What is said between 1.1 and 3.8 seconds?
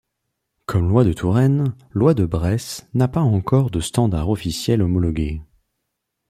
Touraine, l'oie de Bresse n'a pas encore de